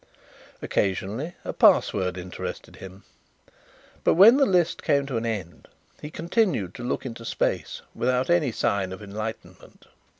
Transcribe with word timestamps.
Occasionally 0.63 1.35
a 1.45 1.53
password 1.53 2.17
interested 2.17 2.77
him. 2.77 3.03
But 4.03 4.15
when 4.15 4.37
the 4.37 4.47
list 4.47 4.81
came 4.81 5.05
to 5.05 5.15
an 5.17 5.27
end 5.27 5.67
he 6.01 6.09
continued 6.09 6.73
to 6.73 6.83
look 6.83 7.05
into 7.05 7.23
space 7.23 7.83
without 7.93 8.27
any 8.27 8.51
sign 8.51 8.93
of 8.93 9.03
enlightenment. 9.03 9.85